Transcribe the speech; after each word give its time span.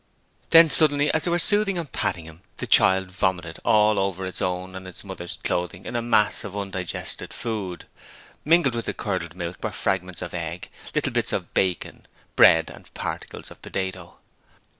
Then 0.49 0.71
suddenly 0.71 1.11
as 1.13 1.25
they 1.25 1.29
were 1.29 1.37
soothing 1.37 1.77
and 1.77 1.91
patting 1.91 2.25
him, 2.25 2.41
the 2.57 2.65
child 2.65 3.11
vomited 3.11 3.59
all 3.63 3.99
over 3.99 4.25
its 4.25 4.41
own 4.41 4.73
and 4.75 4.87
its 4.87 5.03
mother's 5.03 5.37
clothing 5.43 5.85
a 5.85 6.01
mass 6.01 6.43
of 6.43 6.57
undigested 6.57 7.31
food. 7.31 7.85
Mingled 8.43 8.73
with 8.73 8.85
the 8.85 8.95
curdled 8.95 9.35
milk 9.35 9.63
were 9.63 9.69
fragments 9.71 10.23
of 10.23 10.33
egg, 10.33 10.69
little 10.95 11.13
bits 11.13 11.31
of 11.31 11.53
bacon, 11.53 12.07
bread 12.35 12.71
and 12.71 12.91
particles 12.95 13.51
of 13.51 13.61
potato. 13.61 14.17